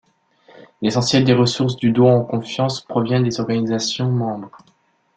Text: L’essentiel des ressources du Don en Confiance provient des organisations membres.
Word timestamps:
L’essentiel 0.81 1.25
des 1.25 1.33
ressources 1.35 1.75
du 1.75 1.91
Don 1.91 2.09
en 2.09 2.23
Confiance 2.23 2.81
provient 2.81 3.21
des 3.21 3.39
organisations 3.39 4.09
membres. 4.09 4.57